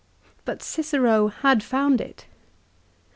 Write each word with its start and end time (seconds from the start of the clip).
But 0.45 0.63
Cicero 0.63 1.27
had 1.27 1.61
found 1.61 2.01
it. 2.01 2.25